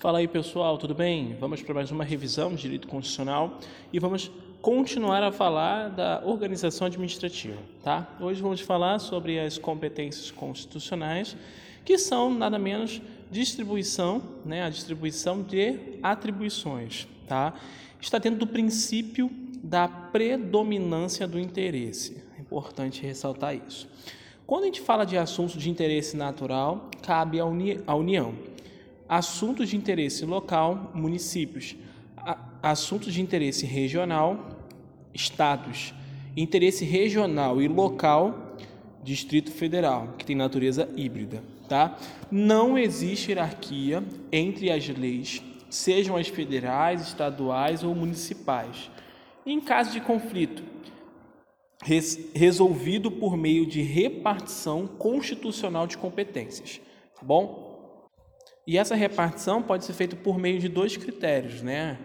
Fala 0.00 0.20
aí 0.20 0.26
pessoal, 0.26 0.78
tudo 0.78 0.94
bem? 0.94 1.36
Vamos 1.38 1.60
para 1.60 1.74
mais 1.74 1.90
uma 1.90 2.04
revisão 2.04 2.54
de 2.54 2.62
direito 2.62 2.88
constitucional 2.88 3.58
e 3.92 3.98
vamos 3.98 4.30
continuar 4.62 5.22
a 5.22 5.30
falar 5.30 5.90
da 5.90 6.22
organização 6.24 6.86
administrativa, 6.86 7.58
tá? 7.82 8.08
Hoje 8.18 8.40
vamos 8.40 8.62
falar 8.62 8.98
sobre 8.98 9.38
as 9.38 9.58
competências 9.58 10.30
constitucionais, 10.30 11.36
que 11.84 11.98
são 11.98 12.32
nada 12.32 12.58
menos 12.58 13.02
distribuição, 13.30 14.22
né, 14.42 14.62
a 14.62 14.70
distribuição 14.70 15.42
de 15.42 15.98
atribuições, 16.02 17.06
tá? 17.28 17.52
Está 18.00 18.16
dentro 18.16 18.38
do 18.38 18.46
princípio 18.46 19.30
da 19.62 19.86
predominância 19.86 21.28
do 21.28 21.38
interesse. 21.38 22.24
É 22.38 22.40
importante 22.40 23.02
ressaltar 23.02 23.54
isso. 23.54 23.86
Quando 24.50 24.64
a 24.64 24.66
gente 24.66 24.80
fala 24.80 25.04
de 25.04 25.16
assuntos 25.16 25.54
de 25.54 25.70
interesse 25.70 26.16
natural, 26.16 26.90
cabe 27.02 27.38
à, 27.38 27.44
uni 27.44 27.78
União. 27.86 28.34
Assuntos 29.10 29.70
de 29.70 29.76
interesse 29.76 30.24
local, 30.24 30.92
municípios. 30.94 31.74
Assuntos 32.62 33.12
de 33.12 33.20
interesse 33.20 33.66
regional, 33.66 34.68
estados. 35.12 35.92
Interesse 36.36 36.84
regional 36.84 37.60
e 37.60 37.66
local, 37.66 38.56
Distrito 39.02 39.50
Federal, 39.50 40.14
que 40.16 40.24
tem 40.24 40.36
natureza 40.36 40.88
híbrida. 40.94 41.42
Tá? 41.68 41.98
Não 42.30 42.78
existe 42.78 43.32
hierarquia 43.32 44.00
entre 44.30 44.70
as 44.70 44.88
leis, 44.88 45.42
sejam 45.68 46.16
as 46.16 46.28
federais, 46.28 47.02
estaduais 47.02 47.82
ou 47.82 47.92
municipais. 47.96 48.92
Em 49.44 49.60
caso 49.60 49.90
de 49.90 50.00
conflito, 50.00 50.62
resolvido 52.32 53.10
por 53.10 53.36
meio 53.36 53.66
de 53.66 53.82
repartição 53.82 54.86
constitucional 54.86 55.88
de 55.88 55.98
competências, 55.98 56.80
tá 57.18 57.26
bom? 57.26 57.69
E 58.70 58.78
essa 58.78 58.94
repartição 58.94 59.60
pode 59.60 59.84
ser 59.84 59.94
feita 59.94 60.14
por 60.14 60.38
meio 60.38 60.60
de 60.60 60.68
dois 60.68 60.96
critérios, 60.96 61.60
né? 61.60 61.98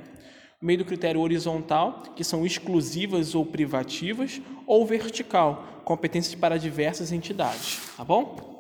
Meio 0.60 0.80
do 0.80 0.86
critério 0.86 1.22
horizontal, 1.22 2.02
que 2.16 2.24
são 2.24 2.44
exclusivas 2.44 3.36
ou 3.36 3.46
privativas, 3.46 4.42
ou 4.66 4.84
vertical, 4.84 5.84
competências 5.86 6.34
para 6.34 6.58
diversas 6.58 7.12
entidades, 7.12 7.82
tá 7.96 8.04
bom? 8.04 8.55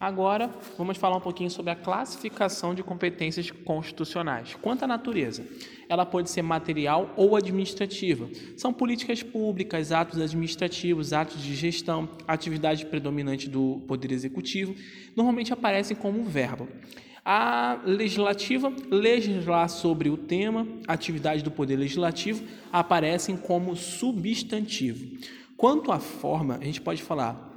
Agora, 0.00 0.50
vamos 0.78 0.96
falar 0.96 1.18
um 1.18 1.20
pouquinho 1.20 1.50
sobre 1.50 1.72
a 1.72 1.76
classificação 1.76 2.74
de 2.74 2.82
competências 2.82 3.50
constitucionais. 3.50 4.56
Quanto 4.62 4.82
à 4.82 4.86
natureza, 4.86 5.44
ela 5.90 6.06
pode 6.06 6.30
ser 6.30 6.40
material 6.40 7.12
ou 7.18 7.36
administrativa. 7.36 8.26
São 8.56 8.72
políticas 8.72 9.22
públicas, 9.22 9.92
atos 9.92 10.18
administrativos, 10.18 11.12
atos 11.12 11.42
de 11.42 11.54
gestão, 11.54 12.08
atividade 12.26 12.86
predominante 12.86 13.46
do 13.46 13.82
Poder 13.86 14.10
Executivo, 14.10 14.74
normalmente 15.14 15.52
aparecem 15.52 15.94
como 15.94 16.24
verbo. 16.24 16.66
A 17.22 17.78
legislativa, 17.84 18.72
legislar 18.90 19.68
sobre 19.68 20.08
o 20.08 20.16
tema, 20.16 20.66
atividade 20.88 21.42
do 21.42 21.50
Poder 21.50 21.76
Legislativo, 21.76 22.42
aparecem 22.72 23.36
como 23.36 23.76
substantivo. 23.76 25.18
Quanto 25.58 25.92
à 25.92 26.00
forma, 26.00 26.56
a 26.56 26.64
gente 26.64 26.80
pode 26.80 27.02
falar 27.02 27.49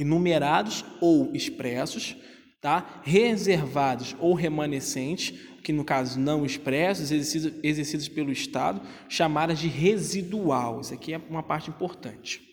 enumerados 0.00 0.84
ou 1.00 1.34
expressos, 1.34 2.16
tá? 2.60 3.00
reservados 3.02 4.16
ou 4.18 4.34
remanescentes, 4.34 5.38
que 5.62 5.72
no 5.72 5.84
caso 5.84 6.18
não 6.18 6.44
expressos, 6.44 7.10
exercidos, 7.10 7.52
exercidos 7.62 8.08
pelo 8.08 8.32
Estado, 8.32 8.80
chamadas 9.08 9.58
de 9.58 9.68
residual. 9.68 10.80
Isso 10.80 10.94
aqui 10.94 11.12
é 11.12 11.20
uma 11.28 11.42
parte 11.42 11.68
importante. 11.70 12.50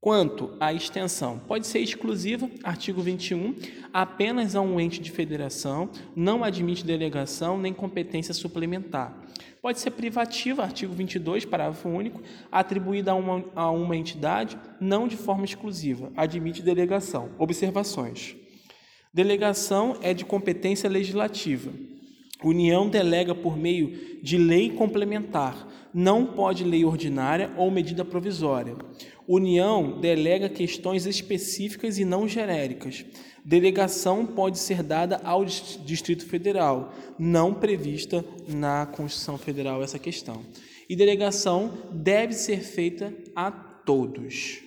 Quanto 0.00 0.56
à 0.60 0.72
extensão, 0.72 1.40
pode 1.40 1.66
ser 1.66 1.80
exclusiva, 1.80 2.48
artigo 2.62 3.02
21, 3.02 3.56
apenas 3.92 4.54
a 4.54 4.60
um 4.60 4.78
ente 4.78 5.00
de 5.00 5.10
federação, 5.10 5.90
não 6.14 6.44
admite 6.44 6.84
delegação 6.84 7.58
nem 7.58 7.74
competência 7.74 8.32
suplementar. 8.32 9.12
Pode 9.60 9.80
ser 9.80 9.90
privativa, 9.90 10.62
artigo 10.62 10.94
22, 10.94 11.44
parágrafo 11.44 11.88
único, 11.88 12.22
atribuída 12.50 13.10
a 13.10 13.14
uma, 13.14 13.44
a 13.56 13.70
uma 13.70 13.96
entidade, 13.96 14.58
não 14.80 15.08
de 15.08 15.16
forma 15.16 15.44
exclusiva, 15.44 16.12
admite 16.16 16.62
delegação. 16.62 17.30
Observações. 17.38 18.36
Delegação 19.12 19.98
é 20.00 20.14
de 20.14 20.24
competência 20.24 20.88
legislativa. 20.88 21.72
União 22.44 22.88
delega 22.88 23.34
por 23.34 23.56
meio 23.56 24.22
de 24.22 24.38
lei 24.38 24.70
complementar, 24.70 25.66
não 25.92 26.24
pode 26.24 26.62
lei 26.62 26.84
ordinária 26.84 27.52
ou 27.56 27.70
medida 27.70 28.04
provisória. 28.04 28.76
União 29.26 30.00
delega 30.00 30.48
questões 30.48 31.04
específicas 31.04 31.98
e 31.98 32.04
não 32.04 32.28
genéricas. 32.28 33.04
Delegação 33.44 34.24
pode 34.24 34.58
ser 34.58 34.82
dada 34.82 35.20
ao 35.24 35.44
Distrito 35.44 36.24
Federal, 36.26 36.92
não 37.18 37.52
prevista 37.52 38.24
na 38.46 38.86
Constituição 38.86 39.36
Federal 39.36 39.82
essa 39.82 39.98
questão. 39.98 40.42
E 40.88 40.94
delegação 40.94 41.72
deve 41.92 42.34
ser 42.34 42.60
feita 42.60 43.12
a 43.34 43.50
todos. 43.50 44.60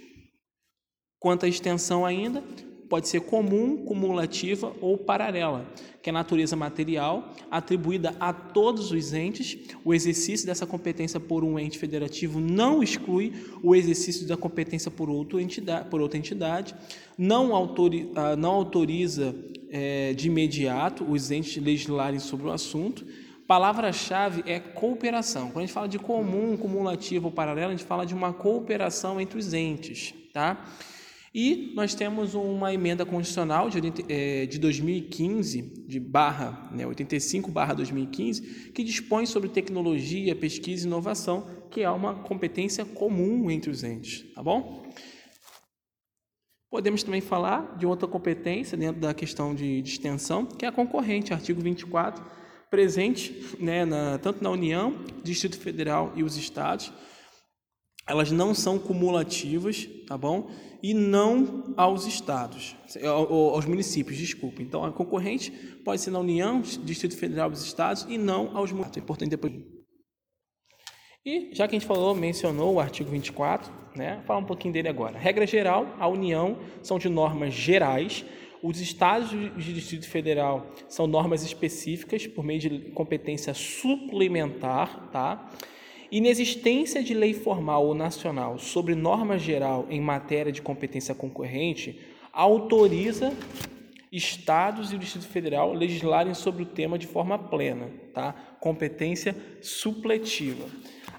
Quanto 1.19 1.45
à 1.45 1.49
extensão 1.49 2.05
ainda, 2.05 2.43
pode 2.91 3.07
ser 3.07 3.21
comum, 3.21 3.85
cumulativa 3.85 4.75
ou 4.81 4.97
paralela, 4.97 5.65
que 6.01 6.09
é 6.09 6.13
natureza 6.13 6.57
material, 6.57 7.33
atribuída 7.49 8.13
a 8.19 8.33
todos 8.33 8.91
os 8.91 9.13
entes. 9.13 9.57
O 9.85 9.93
exercício 9.93 10.45
dessa 10.45 10.65
competência 10.65 11.17
por 11.17 11.41
um 11.41 11.57
ente 11.57 11.79
federativo 11.79 12.41
não 12.41 12.83
exclui 12.83 13.31
o 13.63 13.73
exercício 13.73 14.27
da 14.27 14.35
competência 14.35 14.91
por, 14.91 15.09
outro 15.09 15.39
entidade, 15.39 15.87
por 15.89 16.01
outra 16.01 16.19
entidade, 16.19 16.75
não, 17.17 17.55
autori, 17.55 18.11
ah, 18.13 18.35
não 18.35 18.51
autoriza 18.51 19.33
é, 19.69 20.13
de 20.13 20.27
imediato 20.27 21.09
os 21.09 21.31
entes 21.31 21.63
legislarem 21.63 22.19
sobre 22.19 22.47
o 22.47 22.51
assunto. 22.51 23.05
Palavra-chave 23.47 24.43
é 24.45 24.59
cooperação. 24.59 25.49
Quando 25.49 25.59
a 25.59 25.65
gente 25.65 25.73
fala 25.73 25.87
de 25.87 25.97
comum, 25.97 26.57
cumulativo 26.57 27.27
ou 27.27 27.31
paralelo, 27.31 27.69
a 27.69 27.75
gente 27.75 27.87
fala 27.87 28.05
de 28.05 28.13
uma 28.13 28.33
cooperação 28.33 29.21
entre 29.21 29.39
os 29.39 29.53
entes, 29.53 30.13
tá? 30.33 30.61
E 31.33 31.71
nós 31.75 31.95
temos 31.95 32.33
uma 32.33 32.73
emenda 32.73 33.05
constitucional 33.05 33.69
de, 33.69 33.79
é, 34.09 34.45
de 34.45 34.59
2015, 34.59 35.61
de 35.87 35.97
barra, 35.97 36.69
né, 36.73 36.85
85 36.85 37.49
barra 37.49 37.73
2015, 37.73 38.71
que 38.71 38.83
dispõe 38.83 39.25
sobre 39.25 39.47
tecnologia, 39.47 40.35
pesquisa 40.35 40.83
e 40.83 40.87
inovação, 40.87 41.47
que 41.69 41.81
é 41.81 41.89
uma 41.89 42.15
competência 42.15 42.83
comum 42.83 43.49
entre 43.49 43.71
os 43.71 43.81
entes, 43.81 44.25
tá 44.33 44.43
bom? 44.43 44.91
Podemos 46.69 47.01
também 47.01 47.21
falar 47.21 47.77
de 47.77 47.85
outra 47.85 48.09
competência 48.09 48.77
dentro 48.77 48.99
da 48.99 49.13
questão 49.13 49.55
de, 49.55 49.81
de 49.81 49.89
extensão, 49.89 50.45
que 50.45 50.65
é 50.65 50.67
a 50.67 50.71
concorrente, 50.71 51.33
artigo 51.33 51.61
24, 51.61 52.23
presente 52.69 53.55
né, 53.57 53.85
na, 53.85 54.17
tanto 54.17 54.43
na 54.43 54.49
União, 54.49 54.97
Distrito 55.23 55.57
Federal 55.57 56.11
e 56.15 56.23
os 56.23 56.35
estados, 56.35 56.91
elas 58.07 58.31
não 58.31 58.53
são 58.53 58.79
cumulativas, 58.79 59.87
tá 60.07 60.17
bom? 60.17 60.49
E 60.83 60.93
não 60.93 61.73
aos 61.77 62.07
estados, 62.07 62.75
aos 63.05 63.65
municípios, 63.65 64.17
desculpa. 64.17 64.61
Então, 64.61 64.83
a 64.83 64.91
concorrente 64.91 65.51
pode 65.85 66.01
ser 66.01 66.11
na 66.11 66.19
União, 66.19 66.61
Distrito 66.61 67.15
Federal 67.15 67.49
e 67.51 67.53
os 67.53 67.63
estados 67.63 68.05
e 68.09 68.17
não 68.17 68.57
aos 68.57 68.71
municípios. 68.71 68.97
É 68.97 69.03
importante 69.03 69.29
depois. 69.29 69.53
E 71.23 71.51
já 71.53 71.67
que 71.67 71.75
a 71.75 71.79
gente 71.79 71.87
falou, 71.87 72.15
mencionou 72.15 72.73
o 72.73 72.79
artigo 72.79 73.11
24, 73.11 73.71
né? 73.95 74.23
Fala 74.25 74.39
um 74.39 74.45
pouquinho 74.45 74.73
dele 74.73 74.89
agora. 74.89 75.19
Regra 75.19 75.45
geral, 75.45 75.95
a 75.99 76.07
União 76.07 76.57
são 76.81 76.97
de 76.97 77.07
normas 77.07 77.53
gerais. 77.53 78.25
Os 78.63 78.79
estados 78.79 79.29
de 79.29 79.73
Distrito 79.73 80.07
Federal 80.07 80.71
são 80.89 81.05
normas 81.05 81.43
específicas 81.43 82.25
por 82.25 82.43
meio 82.43 82.59
de 82.59 82.91
competência 82.91 83.53
suplementar, 83.53 85.09
tá? 85.11 85.51
Inexistência 86.11 87.01
de 87.01 87.13
lei 87.13 87.33
formal 87.33 87.85
ou 87.85 87.95
nacional 87.95 88.59
sobre 88.59 88.95
norma 88.95 89.39
geral 89.39 89.87
em 89.89 90.01
matéria 90.01 90.51
de 90.51 90.61
competência 90.61 91.15
concorrente 91.15 91.97
autoriza 92.33 93.31
estados 94.11 94.91
e 94.91 94.95
o 94.95 94.99
Distrito 94.99 95.27
Federal 95.27 95.73
legislarem 95.73 96.33
sobre 96.33 96.63
o 96.63 96.65
tema 96.65 96.99
de 96.99 97.07
forma 97.07 97.39
plena, 97.39 97.89
tá? 98.13 98.33
Competência 98.59 99.33
supletiva. 99.61 100.65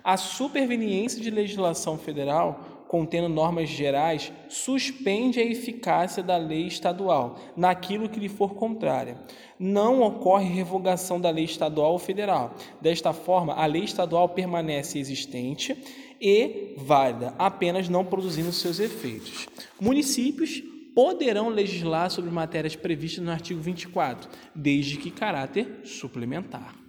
A 0.04 0.18
superveniência 0.18 1.22
de 1.22 1.30
legislação 1.30 1.96
federal 1.96 2.71
contendo 2.92 3.26
normas 3.26 3.70
gerais, 3.70 4.30
suspende 4.50 5.40
a 5.40 5.42
eficácia 5.42 6.22
da 6.22 6.36
lei 6.36 6.66
estadual 6.66 7.40
naquilo 7.56 8.06
que 8.06 8.20
lhe 8.20 8.28
for 8.28 8.54
contrária. 8.54 9.16
Não 9.58 10.02
ocorre 10.02 10.52
revogação 10.52 11.18
da 11.18 11.30
lei 11.30 11.46
estadual 11.46 11.92
ou 11.92 11.98
federal. 11.98 12.54
Desta 12.82 13.14
forma, 13.14 13.54
a 13.54 13.64
lei 13.64 13.84
estadual 13.84 14.28
permanece 14.28 14.98
existente 14.98 15.74
e 16.20 16.74
válida, 16.76 17.32
apenas 17.38 17.88
não 17.88 18.04
produzindo 18.04 18.52
seus 18.52 18.78
efeitos. 18.78 19.48
Municípios 19.80 20.62
poderão 20.94 21.48
legislar 21.48 22.10
sobre 22.10 22.30
matérias 22.30 22.76
previstas 22.76 23.24
no 23.24 23.30
artigo 23.30 23.58
24, 23.58 24.28
desde 24.54 24.98
que 24.98 25.10
caráter 25.10 25.80
suplementar. 25.82 26.81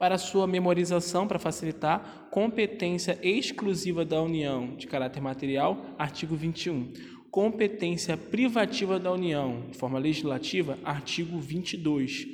Para 0.00 0.16
sua 0.16 0.46
memorização, 0.46 1.28
para 1.28 1.38
facilitar, 1.38 2.28
competência 2.30 3.18
exclusiva 3.22 4.02
da 4.02 4.22
União 4.22 4.74
de 4.74 4.86
caráter 4.86 5.20
material, 5.20 5.94
artigo 5.98 6.34
21. 6.34 6.90
Competência 7.30 8.16
privativa 8.16 8.98
da 8.98 9.12
União, 9.12 9.66
de 9.70 9.76
forma 9.76 9.98
legislativa, 9.98 10.78
artigo 10.82 11.38
22. 11.38 12.28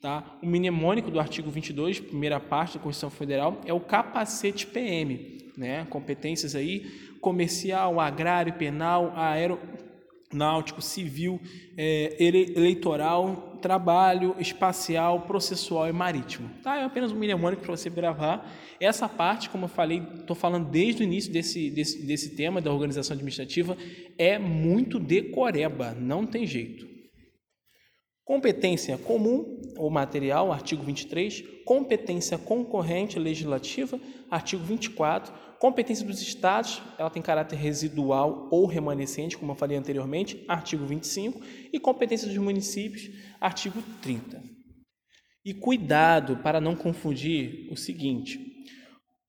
Tá? 0.00 0.38
O 0.42 0.46
mnemônico 0.46 1.10
do 1.10 1.20
artigo 1.20 1.50
22, 1.50 2.00
primeira 2.00 2.40
parte 2.40 2.78
da 2.78 2.82
Constituição 2.82 3.10
Federal, 3.10 3.60
é 3.66 3.74
o 3.74 3.80
capacete 3.80 4.66
PM, 4.66 5.52
né? 5.58 5.86
competências 5.90 6.54
aí 6.54 6.90
comercial, 7.20 8.00
agrário, 8.00 8.54
penal, 8.54 9.12
aeronáutico, 9.14 10.80
civil, 10.80 11.38
é, 11.76 12.16
eleitoral, 12.18 13.49
trabalho, 13.60 14.34
espacial, 14.38 15.22
processual 15.22 15.88
e 15.88 15.92
marítimo. 15.92 16.50
Tá? 16.62 16.78
É 16.78 16.84
apenas 16.84 17.12
um 17.12 17.16
mnemônico 17.16 17.62
para 17.62 17.76
você 17.76 17.88
gravar. 17.88 18.50
Essa 18.80 19.08
parte, 19.08 19.50
como 19.50 19.66
eu 19.66 19.68
falei, 19.68 20.02
estou 20.18 20.34
falando 20.34 20.68
desde 20.68 21.02
o 21.02 21.04
início 21.04 21.32
desse, 21.32 21.70
desse, 21.70 22.06
desse 22.06 22.34
tema 22.34 22.60
da 22.60 22.72
organização 22.72 23.14
administrativa, 23.14 23.76
é 24.18 24.38
muito 24.38 24.98
decoreba, 24.98 25.92
não 25.92 26.26
tem 26.26 26.46
jeito. 26.46 26.88
Competência 28.24 28.96
comum 28.96 29.59
ou 29.80 29.90
material, 29.90 30.52
artigo 30.52 30.82
23. 30.82 31.42
Competência 31.64 32.36
concorrente 32.36 33.18
legislativa, 33.18 33.98
artigo 34.30 34.62
24. 34.62 35.32
Competência 35.58 36.06
dos 36.06 36.20
estados, 36.20 36.82
ela 36.98 37.10
tem 37.10 37.22
caráter 37.22 37.56
residual 37.56 38.48
ou 38.50 38.66
remanescente, 38.66 39.36
como 39.36 39.52
eu 39.52 39.56
falei 39.56 39.76
anteriormente, 39.76 40.44
artigo 40.46 40.84
25. 40.84 41.40
E 41.72 41.80
competência 41.80 42.28
dos 42.28 42.36
municípios, 42.36 43.10
artigo 43.40 43.82
30. 44.02 44.42
E 45.44 45.54
cuidado 45.54 46.36
para 46.38 46.60
não 46.60 46.76
confundir 46.76 47.66
o 47.70 47.76
seguinte: 47.76 48.38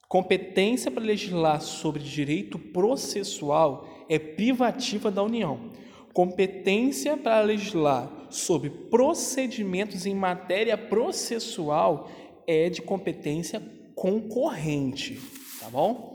competência 0.10 0.92
para 0.92 1.04
legislar 1.04 1.62
sobre 1.62 2.04
direito 2.04 2.60
processual 2.60 4.06
é 4.10 4.20
privativa 4.20 5.10
da 5.10 5.24
União. 5.24 5.72
Competência 6.14 7.16
para 7.16 7.42
legislar 7.42 8.28
sobre 8.30 8.70
procedimentos 8.70 10.06
em 10.06 10.14
matéria 10.14 10.78
processual 10.78 12.10
é 12.46 12.70
de 12.70 12.82
competência 12.82 13.62
concorrente, 13.96 15.20
tá 15.60 15.70
bom? 15.70 16.12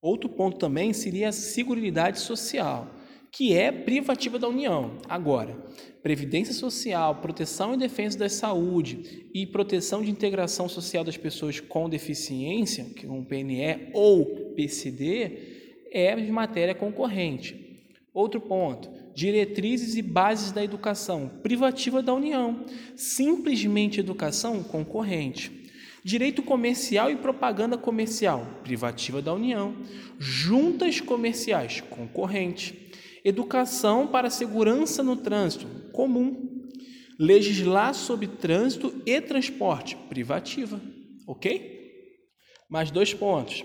Outro 0.00 0.28
ponto 0.28 0.58
também 0.58 0.92
seria 0.92 1.28
a 1.28 1.32
seguridade 1.32 2.18
social, 2.18 2.90
que 3.30 3.54
é 3.54 3.70
privativa 3.70 4.38
da 4.38 4.48
União. 4.48 4.98
Agora, 5.08 5.56
previdência 6.02 6.52
social, 6.52 7.20
proteção 7.20 7.72
e 7.72 7.78
defesa 7.78 8.18
da 8.18 8.28
saúde 8.28 9.30
e 9.32 9.46
proteção 9.46 10.02
de 10.02 10.10
integração 10.10 10.68
social 10.68 11.04
das 11.04 11.16
pessoas 11.16 11.60
com 11.60 11.88
deficiência, 11.88 12.84
que 12.84 13.06
é 13.06 13.10
um 13.10 13.24
PNE 13.24 13.90
ou 13.94 14.52
PCD, 14.54 15.86
é 15.92 16.14
de 16.16 16.32
matéria 16.32 16.74
concorrente. 16.74 17.61
Outro 18.14 18.40
ponto, 18.40 18.90
diretrizes 19.14 19.94
e 19.94 20.02
bases 20.02 20.52
da 20.52 20.62
educação, 20.62 21.30
privativa 21.42 22.02
da 22.02 22.12
União, 22.12 22.64
simplesmente 22.94 24.00
educação 24.00 24.62
concorrente. 24.62 25.62
Direito 26.04 26.42
comercial 26.42 27.10
e 27.10 27.16
propaganda 27.16 27.78
comercial, 27.78 28.60
privativa 28.62 29.22
da 29.22 29.32
União. 29.32 29.76
Juntas 30.18 31.00
comerciais, 31.00 31.80
concorrente. 31.80 32.90
Educação 33.24 34.06
para 34.06 34.28
segurança 34.28 35.02
no 35.02 35.16
trânsito, 35.16 35.66
comum. 35.92 36.68
Legislar 37.18 37.94
sobre 37.94 38.26
trânsito 38.26 39.00
e 39.06 39.20
transporte, 39.20 39.96
privativa. 40.08 40.80
Ok? 41.26 41.80
Mais 42.68 42.90
dois 42.90 43.14
pontos 43.14 43.64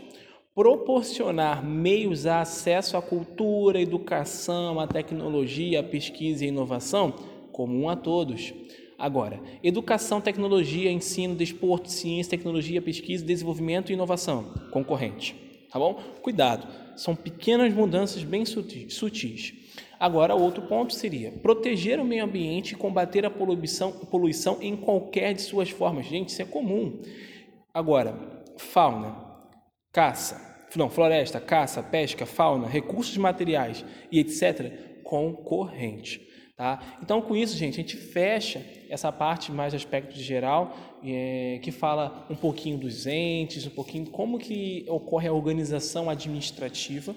proporcionar 0.57 1.63
meios 1.63 2.25
a 2.25 2.42
acesso 2.42 2.98
à 2.98 3.01
cultura, 3.01 3.77
à 3.77 3.81
educação, 3.81 4.80
à 4.80 4.88
tecnologia, 4.88 5.81
à 5.81 5.83
pesquisa 5.83 6.44
e 6.44 6.48
à 6.48 6.50
inovação, 6.50 7.12
comum 7.51 7.88
a 7.88 7.95
todos. 7.95 8.56
Agora, 8.98 9.39
educação, 9.63 10.19
tecnologia, 10.19 10.92
ensino, 10.92 11.36
desporto, 11.36 11.92
ciência, 11.92 12.31
tecnologia, 12.31 12.81
pesquisa, 12.81 13.24
desenvolvimento 13.24 13.92
e 13.92 13.94
inovação, 13.94 14.51
concorrente. 14.71 15.36
Tá 15.71 15.77
bom? 15.77 15.94
Cuidado, 16.24 16.68
são 16.95 17.15
pequenas 17.15 17.71
mudanças 17.71 18.24
bem 18.24 18.44
sutis. 18.44 19.54
Agora, 20.00 20.33
outro 20.33 20.63
ponto 20.63 20.92
seria 20.92 21.33
proteger 21.33 22.00
o 22.00 22.04
meio 22.04 22.24
ambiente 22.24 22.71
e 22.71 22.75
combater 22.75 23.27
a 23.27 23.30
poluição, 23.30 23.92
poluição 23.92 24.57
em 24.59 24.75
qualquer 24.75 25.36
de 25.36 25.44
suas 25.44 25.69
formas. 25.69 26.07
Gente, 26.07 26.30
isso 26.30 26.42
é 26.42 26.45
comum. 26.45 27.00
Agora, 27.71 28.18
fauna, 28.57 29.27
caça, 29.98 30.40
não, 30.76 30.92
floresta, 30.92 31.40
caça, 31.40 31.82
pesca, 31.82 32.24
fauna, 32.24 32.68
recursos 32.68 33.18
materiais 33.18 33.84
e 34.12 34.20
etc., 34.20 34.72
concorrente. 35.04 36.22
Tá? 36.56 36.80
Então, 37.02 37.20
com 37.20 37.36
isso, 37.36 37.58
gente, 37.58 37.74
a 37.74 37.78
gente 37.78 37.98
fecha 37.98 38.64
essa 38.92 39.12
parte 39.12 39.52
mais 39.52 39.74
aspecto 39.74 40.16
geral, 40.16 40.78
é, 41.04 41.60
que 41.64 41.72
fala 41.72 42.28
um 42.30 42.36
pouquinho 42.36 42.78
dos 42.78 43.08
entes, 43.08 43.66
um 43.66 43.72
pouquinho 43.72 44.06
como 44.06 44.38
que 44.38 44.86
ocorre 44.88 45.28
a 45.30 45.34
organização 45.34 46.12
administrativa, 46.12 47.16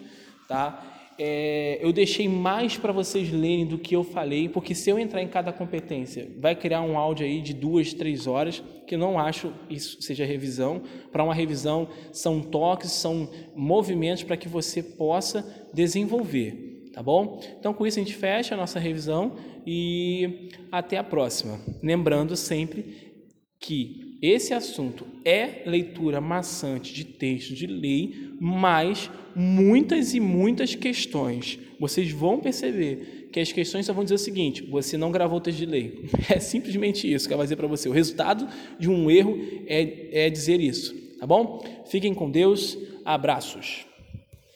tá? 0.48 0.82
É, 1.22 1.78
eu 1.82 1.92
deixei 1.92 2.26
mais 2.26 2.78
para 2.78 2.94
vocês 2.94 3.30
lerem 3.30 3.66
do 3.66 3.76
que 3.76 3.94
eu 3.94 4.02
falei, 4.02 4.48
porque 4.48 4.74
se 4.74 4.88
eu 4.88 4.98
entrar 4.98 5.22
em 5.22 5.28
cada 5.28 5.52
competência, 5.52 6.26
vai 6.38 6.54
criar 6.54 6.80
um 6.80 6.96
áudio 6.96 7.26
aí 7.26 7.42
de 7.42 7.52
duas, 7.52 7.92
três 7.92 8.26
horas, 8.26 8.62
que 8.86 8.94
eu 8.94 8.98
não 8.98 9.18
acho 9.18 9.52
isso 9.68 10.00
seja 10.00 10.24
revisão. 10.24 10.82
Para 11.12 11.22
uma 11.22 11.34
revisão, 11.34 11.88
são 12.10 12.40
toques, 12.40 12.90
são 12.92 13.28
movimentos 13.54 14.22
para 14.22 14.34
que 14.34 14.48
você 14.48 14.82
possa 14.82 15.68
desenvolver, 15.74 16.88
tá 16.94 17.02
bom? 17.02 17.38
Então, 17.58 17.74
com 17.74 17.86
isso, 17.86 18.00
a 18.00 18.02
gente 18.02 18.14
fecha 18.14 18.54
a 18.54 18.58
nossa 18.58 18.80
revisão 18.80 19.36
e 19.66 20.48
até 20.72 20.96
a 20.96 21.04
próxima. 21.04 21.60
Lembrando 21.82 22.34
sempre 22.34 23.12
que 23.60 24.09
esse 24.22 24.52
assunto 24.52 25.06
é 25.24 25.62
leitura 25.64 26.20
maçante 26.20 26.92
de 26.92 27.04
texto 27.04 27.54
de 27.54 27.66
lei, 27.66 28.34
mas 28.38 29.10
muitas 29.34 30.14
e 30.14 30.20
muitas 30.20 30.74
questões. 30.74 31.58
Vocês 31.78 32.10
vão 32.10 32.38
perceber 32.38 33.28
que 33.32 33.40
as 33.40 33.50
questões 33.50 33.86
só 33.86 33.92
vão 33.92 34.04
dizer 34.04 34.16
o 34.16 34.18
seguinte: 34.18 34.62
você 34.62 34.98
não 34.98 35.10
gravou 35.10 35.40
texto 35.40 35.58
de 35.58 35.66
lei. 35.66 36.04
É 36.28 36.38
simplesmente 36.38 37.10
isso 37.10 37.26
que 37.26 37.32
ela 37.32 37.38
vai 37.38 37.46
dizer 37.46 37.56
para 37.56 37.66
você. 37.66 37.88
O 37.88 37.92
resultado 37.92 38.46
de 38.78 38.90
um 38.90 39.10
erro 39.10 39.38
é, 39.66 40.26
é 40.26 40.30
dizer 40.30 40.60
isso. 40.60 40.94
Tá 41.18 41.26
bom? 41.26 41.64
Fiquem 41.86 42.14
com 42.14 42.30
Deus. 42.30 42.76
Abraços. 43.04 43.89